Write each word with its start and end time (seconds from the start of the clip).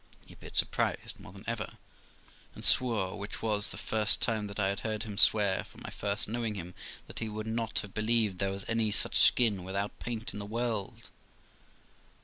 He 0.25 0.33
appeared 0.33 0.57
surprised 0.57 1.19
more 1.19 1.31
than 1.31 1.43
ever, 1.45 1.73
and 2.55 2.65
swore, 2.65 3.19
which 3.19 3.43
was 3.43 3.69
the 3.69 3.77
first 3.77 4.19
time 4.19 4.47
that 4.47 4.59
I 4.59 4.69
had 4.69 4.79
heard 4.79 5.03
him 5.03 5.15
swear 5.15 5.63
from 5.63 5.81
my 5.83 5.91
first 5.91 6.27
knowing 6.27 6.55
him, 6.55 6.73
that 7.05 7.19
he 7.19 7.27
could 7.29 7.45
not 7.45 7.77
have 7.81 7.93
believed 7.93 8.39
there 8.39 8.49
was 8.49 8.65
any 8.67 8.89
such 8.89 9.15
skin 9.21 9.63
without 9.63 9.99
paint 9.99 10.33
in 10.33 10.39
the 10.39 10.45
world. 10.47 11.11